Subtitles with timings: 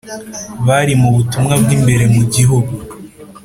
[0.67, 2.73] bari mu butumwa bw’imbere mu gihugu